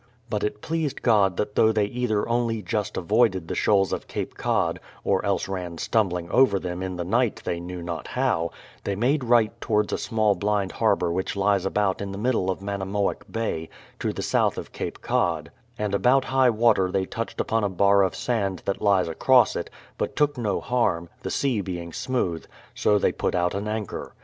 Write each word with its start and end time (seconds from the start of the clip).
But 0.31 0.43
it 0.43 0.61
pleased 0.63 1.03
God 1.03 1.37
that 1.37 1.53
though 1.53 1.71
they 1.71 1.85
either 1.85 2.27
only 2.27 2.63
just 2.63 2.97
avoided 2.97 3.47
the 3.47 3.53
shoals 3.53 3.93
of 3.93 4.07
Cape 4.07 4.33
Cod, 4.33 4.79
or 5.03 5.23
else 5.23 5.47
ran 5.47 5.77
stumbling 5.77 6.27
over 6.31 6.57
them 6.57 6.81
in 6.81 6.95
the 6.95 7.03
night 7.03 7.43
they 7.45 7.59
knew 7.59 7.83
not 7.83 8.07
how, 8.07 8.49
they 8.83 8.95
made 8.95 9.23
right 9.23 9.51
towards 9.61 9.93
a 9.93 9.99
small 9.99 10.33
blind 10.33 10.71
harbour 10.71 11.11
which 11.11 11.35
lies 11.35 11.67
about 11.67 12.01
in 12.01 12.11
the 12.13 12.17
middle 12.17 12.49
of 12.49 12.63
Manamoick 12.63 13.31
Bay, 13.31 13.69
to 13.99 14.11
the 14.11 14.23
south 14.23 14.57
of 14.57 14.71
Cape 14.71 15.01
Cod; 15.03 15.51
and 15.77 15.93
about 15.93 16.25
high 16.25 16.49
water 16.49 16.89
they 16.91 17.05
touched 17.05 17.39
upon 17.39 17.63
a 17.63 17.69
bar 17.69 18.01
of 18.01 18.15
sand 18.15 18.63
that 18.65 18.81
lies 18.81 19.07
across 19.07 19.55
it, 19.55 19.69
but 19.99 20.15
took 20.15 20.35
no 20.35 20.59
harm, 20.59 21.09
the 21.21 21.29
sea 21.29 21.61
being 21.61 21.93
smooth; 21.93 22.47
so 22.73 22.97
they 22.97 23.11
put 23.11 23.35
out 23.35 23.53
an 23.53 23.67
anchor. 23.67 24.15